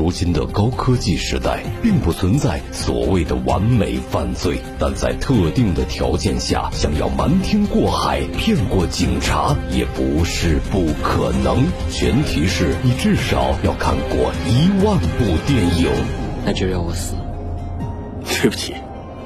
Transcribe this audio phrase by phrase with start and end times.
[0.00, 11.66] 如今的高科技时代，并不存在所谓的完美犯罪，但在特定的条件下，想要瞒天过海骗过警察也不是不可能。
[11.90, 15.90] 前提是你至少要看过一万部电影。
[16.46, 17.14] 那就让我死。
[18.24, 18.72] 对不起，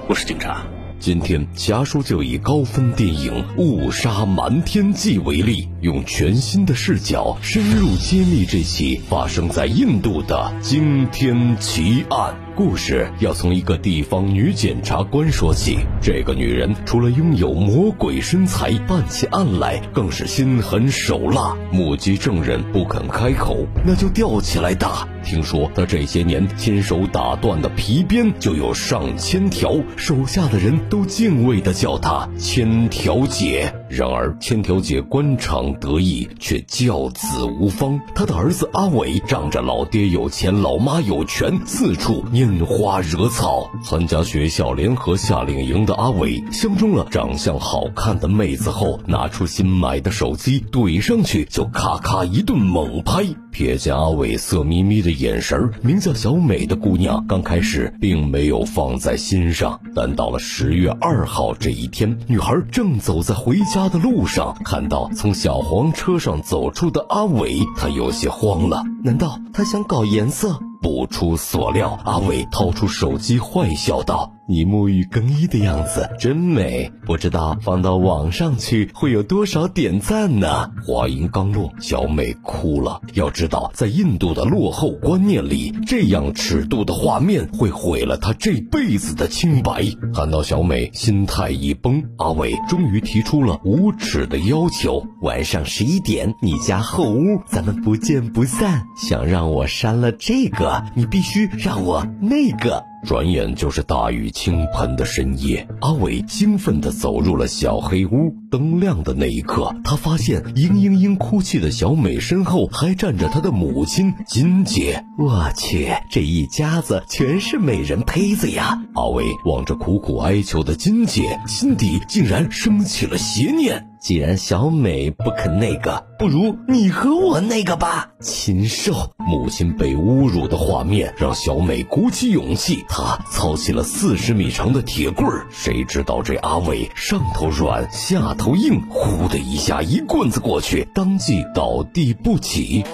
[0.09, 0.66] 我是警察。
[0.98, 12.34] 今天，侠叔就以高分电影《误杀瞒天记》为例，用全新的视角深入揭秘这起发生在印度的惊天奇案。
[12.57, 15.77] 故事要从一个地方女检察官说起。
[16.01, 21.55] 这个女人除了拥有魔鬼身材，办起案来更是心狠手辣。
[21.70, 25.07] 目击证人不肯开口，那就吊起来打。
[25.23, 33.71] 听说她这些年亲手打断的皮鞭就有上千条，手下的人都敬畏的叫她“千条姐”。
[33.88, 38.01] 然而，千条姐官场得意，却教子无方。
[38.15, 43.71] 她的儿子阿伟仗着老爹有钱，老妈有权，四处拈花惹草。
[43.85, 53.24] 参加学校联合夏令营的阿伟，相中了长相好看的妹子后，拿出新买的手机，怼上去就咔咔一顿猛拍。
[53.52, 68.84] 瞥见阿伟色眯眯的眼神，名叫小美的姑娘刚开始并没有放在心上，但到了十月二号这一天，女孩正走在回家家的路上，看到从小黄车上走出的阿伟，他有些慌了。
[69.03, 70.61] 难道他想搞颜色？
[70.81, 74.34] 不出所料，阿伟掏出手机，坏笑道。
[74.47, 80.70] 你沐浴更衣的样子真美，不知道放到网上去会有多少点赞呢？
[80.87, 83.00] 话音刚落，小美哭了。
[83.15, 89.82] 要知道，在印度的落后观念里，这样尺度的画面会毁了她这辈子的清白。
[90.12, 98.82] 看到小美心态一崩，阿伟终于提出了无耻的要求：晚上十一点，你家后屋，咱们不见不散。
[98.97, 102.84] 想让我删了这个，你必须让我那个。
[103.05, 108.34] 转眼就是大雨倾盆的深夜，阿伟兴奋地走入了小黑屋。
[108.51, 115.05] 灯亮的那一刻，他发现嘤嘤嘤哭泣的小美身后还站着他的母亲金姐。
[115.19, 118.81] 我去，这一家子全是美人胚子呀！
[118.95, 123.91] 阿伟望着苦苦哀求的金姐，心底竟然升起了邪念。
[124.04, 128.92] 既然小美不肯那个，不如你和我那个吧，禽兽！
[129.16, 135.47] 母亲被侮辱的画面让小美鼓起勇气，她操起了四十米长的铁棍儿。
[135.50, 142.84] 谁知道这阿伟上头软，下头硬，呼的一下，一棍子过去，当即倒地不起。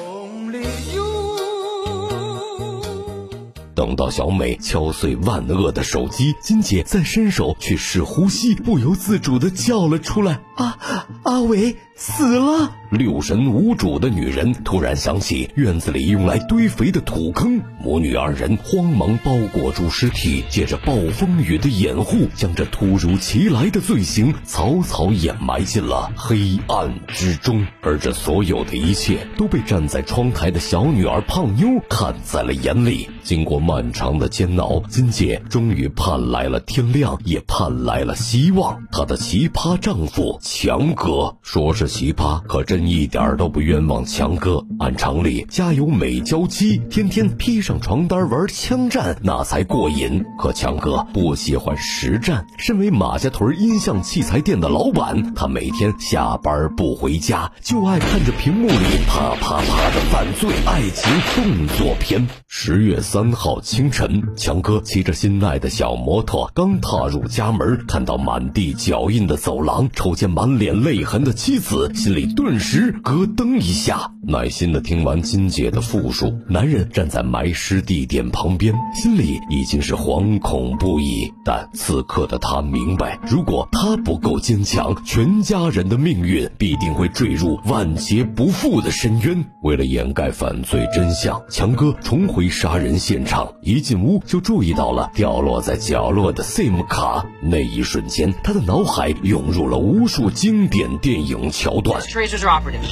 [3.81, 10.77] 等到小美敲碎万恶的手机，金姐再伸手去试呼吸，不由自主地叫了出来：“啊，
[11.23, 27.65] 阿伟死了！”六神无主的女人突然想起院子里用来堆肥的土坑，母女二人慌忙包裹住尸体，借着暴风雨的掩护，将这突如其来的罪行草草掩埋进了黑暗之中。
[27.81, 33.09] 而这所有的一切都被站在窗台的小女儿胖妞看在了眼里。
[33.23, 38.83] 经过漫长的煎熬，金姐终于盼来了天亮，也盼来了希望。
[38.91, 42.87] 她的奇葩丈夫强哥说是奇葩，可真。
[42.87, 44.65] 一点都不冤枉强哥。
[44.79, 50.25] 按常理，家有美娇妻，天天披上床单玩枪战，那才过瘾。
[50.39, 52.47] 可强哥不喜欢实战。
[52.59, 58.75] 身为马家屯音像器材店的老板，他每天下班不回家，就爱看着屏幕里
[59.07, 62.27] 啪啪啪的犯罪爱情动作片。
[62.49, 72.93] 十月三号清晨，强哥骑着心爱的小摩托，刚踏入家门，看到满地脚印的走廊，瞅见满脸泪痕的妻子，心里顿时。
[73.03, 76.39] 咯噔一下，耐心的听完金姐的复述。
[76.49, 81.33] 男人站在埋尸地点旁边，心里已经是惶恐不已。
[81.45, 89.45] 但此刻的他明白，如果他不够坚强，全家人的命运必定会坠入万劫不复的深渊。
[89.63, 93.53] 为了掩盖犯罪真相，强哥重回杀人现场。
[93.63, 97.27] 一进屋就注意到了掉落在角落的 SIM 卡。
[97.43, 102.01] 那一瞬间，他的脑海涌入了无数经典电影桥段。
[102.49, 102.83] operative.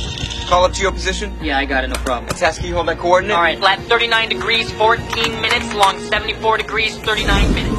[0.48, 1.32] Call up to your position?
[1.42, 2.28] Yeah, I got it, no problem.
[2.28, 3.36] Task you hold that coordinate?
[3.36, 7.77] Alright, flat 39 degrees, 14 minutes, long 74 degrees, 39 minutes.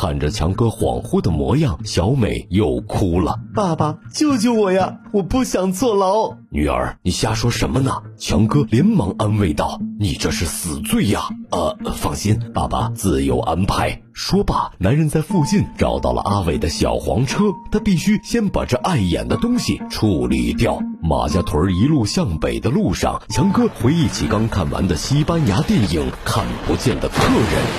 [0.00, 3.38] 看着强哥恍惚的模样，小美又哭了。
[3.54, 4.96] 爸爸，救救我呀！
[5.12, 6.38] 我不想坐牢。
[6.48, 8.00] 女儿，你瞎说什么呢？
[8.16, 14.00] 强哥连忙安慰道：“你这是死罪呀！”呃，放心，爸爸自有安排。
[14.14, 20.78] 说罢，男人在附近找到了阿伟的小黄车，他必须先把这碍眼的东西处理掉。
[21.02, 27.34] 马家屯一路向北的路上，强哥回忆起刚看完的西班牙电影《看不见的客人》，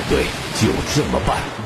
[0.07, 0.23] 对，
[0.62, 1.61] 就这么办。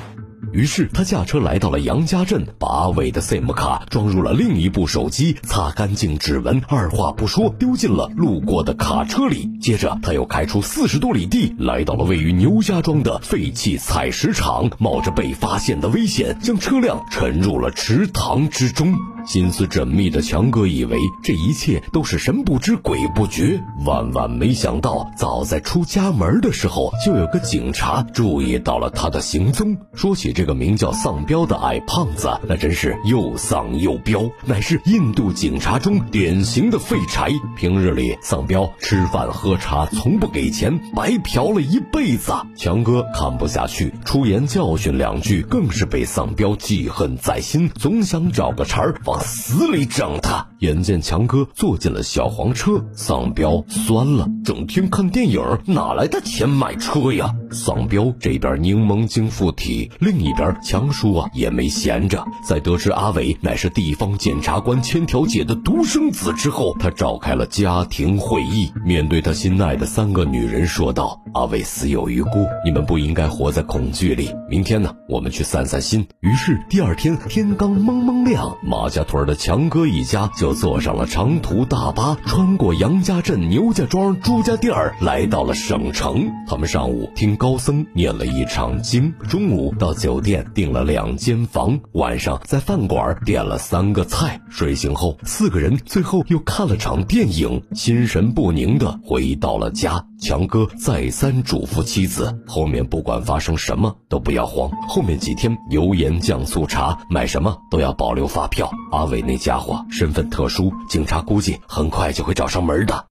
[0.56, 9.52] 于是他驾车来到了杨家镇，把阿伟的 SIM 卡装入了另一部手机，擦干净指纹，二话不说丢进了路过的卡车里。
[9.60, 18.96] 接着他又开出四十多里地，来到了位于牛家庄的废弃采石场，冒着被发现的危险，将车辆沉入了池塘之中。
[19.26, 29.76] 心思缜密的强哥以为这一切都是神不知鬼不觉，万万没想到，早在出家门的时候，就有个警察注意到了他的行踪。
[29.94, 37.32] 说起这个名叫丧彪的矮胖子，那真是又丧又彪，乃是印度警察中典型的废柴。
[37.58, 42.32] 平日里，丧彪吃饭喝茶从不给钱，白嫖了一辈子。
[42.56, 48.96] 强哥看不下去，出言教训两句，更是被丧彪记恨在心，总想找个茬儿。
[49.16, 50.46] 往死里整他！
[50.60, 54.28] 眼见强哥坐进了小黄车，丧彪酸了。
[54.44, 57.34] 整天看电影，哪来的钱买车呀？
[57.50, 62.26] 丧彪这边柠檬精附体，另一边强叔啊也没闲着。
[62.46, 74.32] 在得知阿伟乃是地方检察官千条姐的独生子之后，他召开了家庭会议，面对他心爱的三个女人说道：“阿伟死有余辜，你们不应该活在恐惧里。
[74.50, 86.26] 明天呢，我们去散散心。”于是第二天天刚蒙蒙亮，马家屯的强哥一家就坐上了长途大巴，穿过杨家镇、牛家庄、朱家店儿，来到了省城。
[86.48, 94.40] 他们上午听高僧念了一场经，中午到酒店订了两间房，晚上在饭馆点了三个菜。
[94.50, 100.02] 睡醒后，四个人最后又看了场电影，心神不宁的回到了家。
[100.18, 108.72] 强哥再三嘱咐妻子，后面不管发生什么都不要慌，后面几天油盐酱醋茶买什么都要保留发票。
[108.92, 113.06] 阿伟那家伙身份特殊，警察估计很快就会找上门的。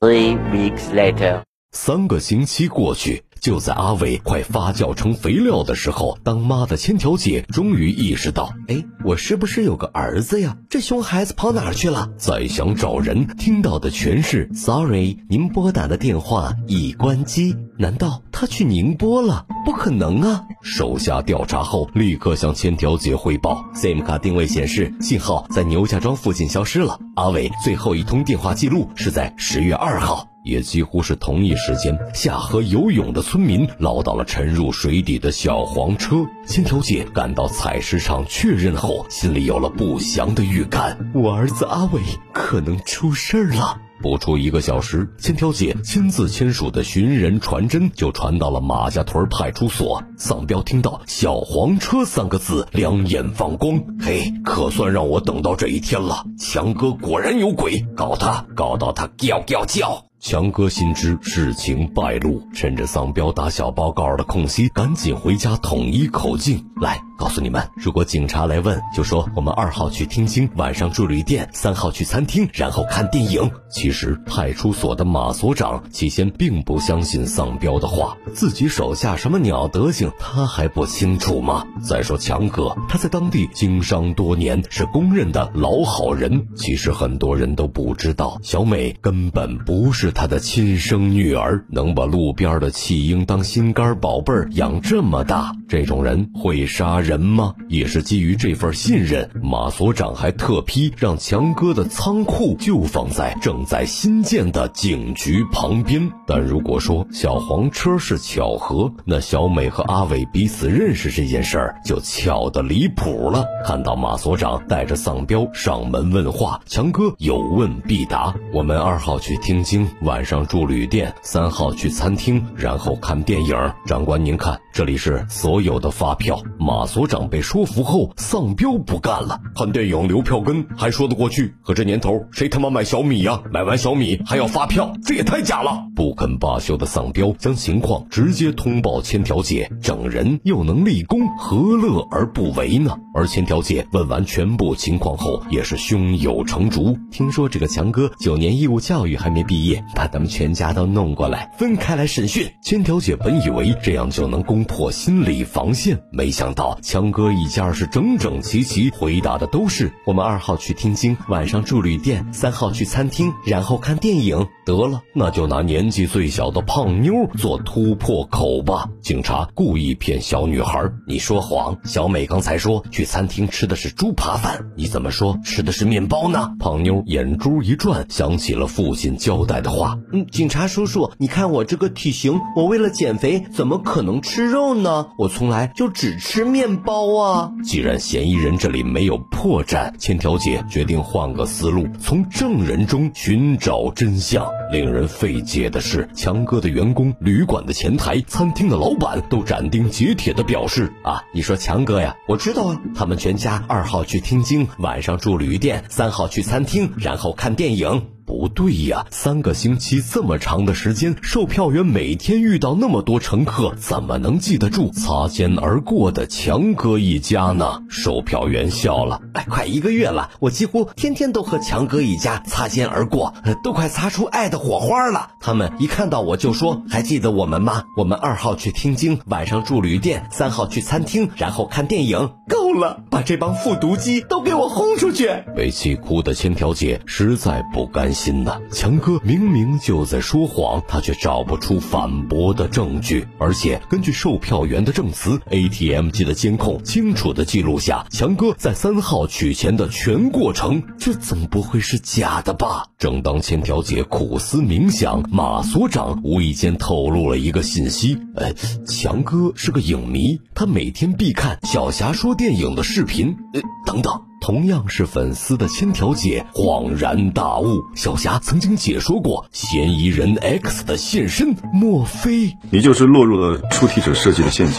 [0.00, 1.42] Three weeks later，
[1.72, 3.24] 三个星期过去。
[3.46, 10.56] 就在阿伟快发酵成肥料的时候，当妈的千条姐终于意识到，哎，我是不是有个儿子呀？
[10.68, 12.08] 这熊孩子跑哪儿去了？
[12.18, 17.54] 再想找人，听到的全是 “Sorry，您拨打的电话已关机”。
[17.78, 19.46] 难道他去宁波了？
[19.64, 20.42] 不可能啊！
[20.60, 26.98] 手下调查后，立刻向千条姐汇报，SIM 卡定位显示信号在牛家庄附近消失了。
[27.14, 30.26] 阿伟最后一通电话记录是在十月二号。
[30.46, 36.24] 也几乎是同一时间，下河游泳的村民捞到了沉入水底的小黄车。
[36.46, 42.00] 千条姐赶到采石场确认后，心里有了不祥的预感：我儿子阿伟
[42.32, 43.80] 可能出事儿了。
[44.02, 50.02] 不出一个小时，千条姐亲自签署的寻人传真就传到了马家屯派出所。
[50.18, 53.82] 丧彪听到“小黄车”三个字，两眼放光。
[53.98, 56.24] 嘿，可算让我等到这一天了！
[56.38, 60.04] 强哥果然有鬼，搞他，搞到他叫叫叫！
[60.28, 66.66] 强哥心知事情败露，趁着丧彪打小报告的空隙，赶紧回家统一口径。
[66.82, 73.48] 来，告诉你们，如果警察来问，就说我们二号去听清，晚上住旅店，三号去餐厅，然后看电影。
[73.70, 81.64] 其实派出所的马所长起先并不相信丧彪的话，自己手下什么鸟德行，他还不清楚吗？
[81.80, 86.48] 再说强哥，他在当地经商多年，是公认的老好人。
[86.56, 90.12] 其实很多人都不知道，小美根本不是。
[90.18, 97.54] 他的亲生女儿，能把路边的弃婴当心肝宝贝儿养这么大，这种人会杀人吗？
[97.68, 106.10] 也是基于这份信任，马所长还特批让强哥的仓库就放在正在新建的警局旁边。
[106.26, 113.44] 但如果说小黄车是巧合，那小美和阿伟彼此认识这件事儿就巧得离谱了。
[113.66, 118.34] 看到马所长带着丧彪上门问话，强哥有问必答。
[118.54, 119.86] 我们二号去听经。
[120.02, 123.56] 晚上住旅店，三号去餐厅，然后看电影。
[123.86, 126.38] 长官，您看，这里是所有的发票。
[126.58, 129.40] 马所长被说服后，丧彪不干了。
[129.54, 133.40] 看电影留票根还说得过去，可这年头谁他妈买小米呀？
[133.50, 135.82] 买完小米还要发票，这也太假了！
[135.94, 142.94] 不肯罢休的丧彪将情况直接通报千条姐，整人又能立功，何乐而不为呢？
[143.14, 146.98] 而千条姐问完全部情况后，也是胸有成竹。
[147.10, 149.82] 听说这个强哥九年义务教育还没毕业。
[149.94, 152.50] 把他们全家都弄过来，分开来审讯。
[152.62, 164.46] 千条姐本以为这样就能攻破心理防线，没想到强哥一家是整整齐齐，回答的都是我们二号去听经，晚上住旅店，三号去餐厅，然后看电影。
[164.64, 168.88] 得了，那就拿年纪最小的胖妞做突破口吧。
[169.00, 185.08] 警察故意骗小女孩：“你说谎，小美刚才说去餐厅吃的是猪扒饭，你怎么说吃的是面包呢？”胖妞眼珠一转，想起了父亲交代的话：“嗯，警察叔叔，你看我这个体型，我为了减肥，怎么可能吃肉呢？
[185.18, 194.46] 我从来就只吃面包啊。”既然嫌疑人这里没有破绽，千条姐决定换个思路，从证人中寻找真相。
[194.72, 208.06] 令人费解的是，强哥的员工、旅馆的前台、餐厅的老板都斩钉截铁地表示：“啊，你说强哥呀，我知道啊，他们全家二号去听经，晚上住旅店，三号去餐厅，然后看电影。”
[208.36, 217.82] 不对呀，三个星期这么长的时间，售票员每天遇到那么多乘客，怎么能记得住擦肩而过的强哥一家呢？
[217.88, 223.32] 售票员笑了，哎，快一个月了，我几乎天天都和强哥一家擦肩而过，
[223.64, 225.30] 都快擦出爱的火花了。
[225.40, 227.84] 他们一看到我就说：“还记得我们吗？
[227.96, 235.30] 我们二号去听经，晚上住旅店，三号去餐厅，然后看电影。”够了，把这帮复读机都给我轰出去！
[235.56, 238.12] 被气哭的千条姐实在不甘。
[238.16, 252.86] 心呐，强哥明明就在说谎，他却找不出反驳的证据，而且根据售票员的证词，ATM 机的监控清楚的记录下强哥在三号取钱的全过程，这总不会是假的吧？
[252.98, 258.52] 正当千条姐苦思冥想，马所长无意间透露了一个信息：哎，
[258.86, 263.36] 强哥是个影迷，他每天必看小霞说电影的视频。
[263.52, 264.25] 呃，等等。
[264.40, 274.76] 同样是粉丝的千条姐恍然大悟，小霞曾经解说过嫌疑人 X 的现身，莫非你就是落入了出题者设计的陷阱，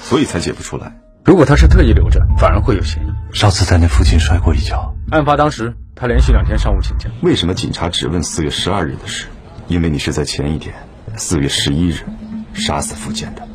[0.00, 0.96] 所以才解不出来？
[1.24, 3.36] 如果他是特意留着，反而会有嫌疑。
[3.36, 7.10] 上次在那附近摔过一跤，案发当时他连续两天上午请假。
[7.22, 9.26] 为什么警察只问四月十二日的事？
[9.68, 10.74] 因为你是在前一天，
[11.16, 12.04] 四月十一日，
[12.54, 13.46] 杀死福建的。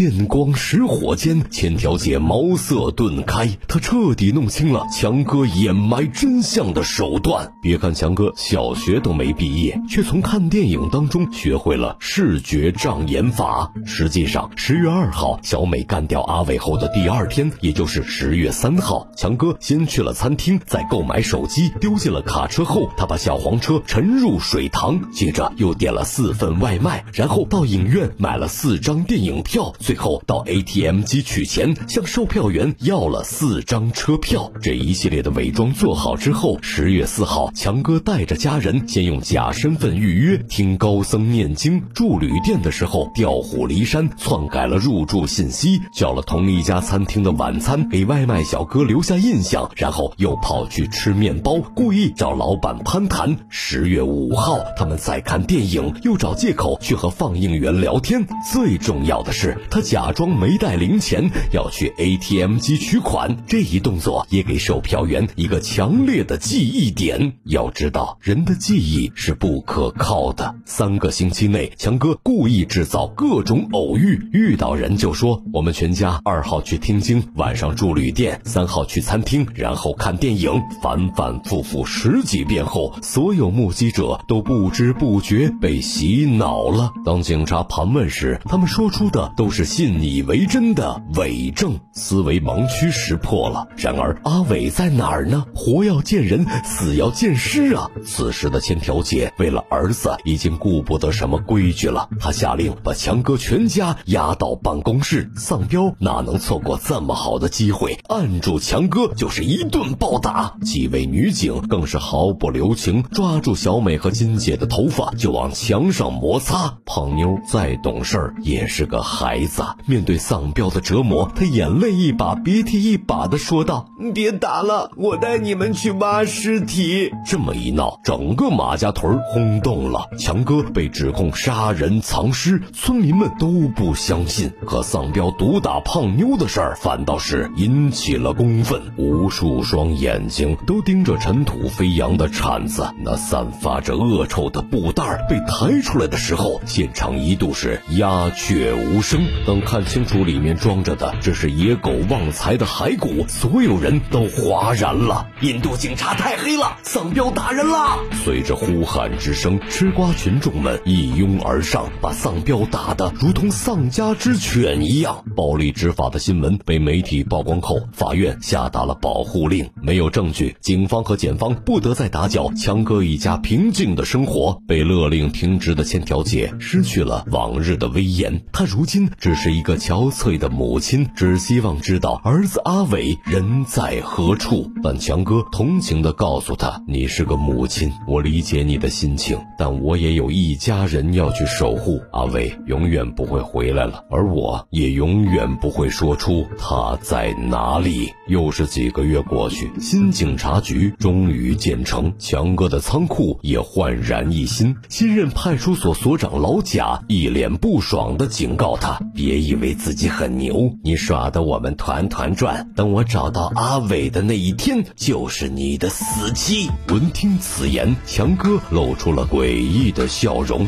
[0.00, 7.52] 电光石火间，千条姐茅塞顿开，她彻底弄清了强哥掩埋真相的手段。
[7.60, 13.70] 别看强哥小学都没毕业，却从看电影当中学会了视觉障眼法。
[13.84, 29.74] 实际上，十月二号，小美干掉阿伟后的第二天，也就是十月三号，强哥先去了餐厅，在购买手机丢进了卡车后，他把小黄车沉入水塘，接着又点了四份外卖，然后到影院买了四张电影票。
[29.90, 34.48] 最后到 ATM 机取钱，向售票员要了四张车票。
[34.62, 53.36] 这一系列的伪装做好之后，十月四号，强哥带着家人先用假身份预约听高僧念经，住旅店的时候调虎离山，篡改了入住信息，叫了同一家餐厅的晚餐，给外卖小哥留下印象，然后又跑去吃面包，故意找老板攀谈。
[53.48, 58.24] 十月五号，他们在看电影，又找借口去和放映员聊天。
[58.52, 59.79] 最重要的是，他。
[59.80, 67.34] 假装没带零钱要去 ATM 机取款，这一动作也给售票员一个强烈的记忆点。
[67.44, 70.54] 要知道，人的记忆是不可靠的。
[70.64, 80.50] 三个星期内，强哥故意制造各种偶遇，遇到人就说我们全家二号去听经，晚上住旅店，三号去餐厅，然后看电影。
[80.82, 86.92] 反反复复十几遍后，所有目击者都不知不觉被洗脑了。
[87.04, 89.59] 当警察盘问时，他们说出的都是。
[89.60, 93.68] 是信以为真的伪证，思维盲区识破了。
[93.76, 95.44] 然而阿伟在哪儿呢？
[95.54, 97.90] 活要见人，死要见尸啊！
[98.02, 102.08] 此时的千条姐为了儿子，已经顾不得什么规矩了。
[102.18, 105.30] 她下令把强哥全家押到办公室。
[105.36, 107.98] 丧彪哪能错过这么好的机会？
[108.08, 110.54] 按住强哥就是一顿暴打。
[110.62, 116.78] 几位女警更是毫不留情，抓住小美和金姐的头发就往墙上摩擦。
[116.86, 119.49] 胖妞再懂事儿也是个孩子。
[119.86, 130.08] 面对丧彪的折磨，他眼泪一把鼻涕一把的说道：“别打了，我带你们去挖尸体。”这么一闹，整个马家屯轰动了。
[130.18, 134.50] 强哥被指控杀人藏尸，村民们都不相信。
[134.66, 138.80] 可丧彪毒打胖妞的事儿，反倒是引起了公愤。
[138.96, 149.20] 无数双眼睛都盯着尘土飞扬的铲子，那散发着恶臭的布袋被抬出来的时候，现场一度是鸦雀无声。
[149.46, 155.26] 等看清楚里面装着的，这是野狗旺财的骸骨，所有人都哗然了。
[155.40, 157.98] 印度警察太黑了，丧彪打人了！
[158.24, 165.24] 随着呼喊之声，吃瓜群众们一拥而上，把丧彪打得如同丧家之犬一样。
[165.34, 169.68] 暴力执法的新闻被媒体曝光后，法院下达了保护令。
[169.82, 174.60] 没有证据，警方和检方不得再打搅强哥一家平静的生活。
[174.66, 184.68] 被勒令停职的千条姐失去了往日的威严，她如今只只是一个憔悴的母亲，只希望知道儿子阿伟人在何处。
[184.82, 192.00] 但强哥同情地告诉他：“你是个母亲，我理解你的心情，但我也有一家人要去守护。
[192.10, 204.74] 阿伟永远不会回来了，而我也永远不会说出他在哪里。”又是几个月过去，新警察局终于建成，强哥的仓库也焕然一新。
[204.88, 212.70] 新任派出所所长老贾一脸不爽地警告他：“别以为自己很牛，你耍的我们团团转。
[212.74, 220.66] 等我找到阿伟的那一天，就是你的死期。”闻听此言，强哥露出了诡异的笑容。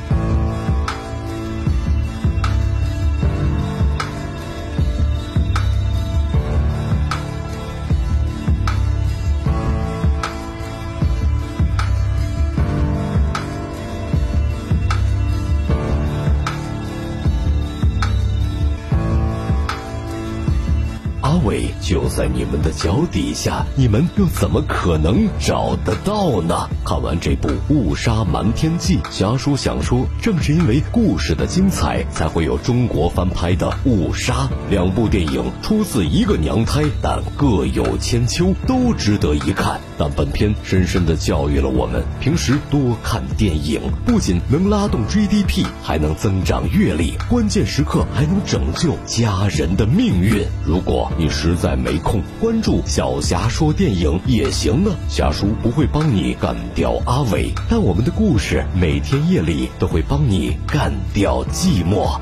[21.92, 26.66] 就在你们的脚底下，你们又怎么可能找得到呢？
[26.86, 34.32] 看完这部《误杀瞒天记》，侠叔想说，正是因为故事的精彩，才会有中国翻拍的《误杀》。
[34.70, 39.78] 两部电影出自一个娘胎，但各有千秋，都值得一看。
[40.02, 50.44] 但本片深深地教育了我们：平时多看电影，不仅能拉动 GDP，还能增长阅历，关键时刻还能拯救家人的命运。
[50.66, 54.90] 如果你实在没空，关注小霞说电影也行啊。
[55.08, 62.18] 霞叔不会帮你干掉阿伟，但我们的故事每天夜里都会帮你干掉寂寞。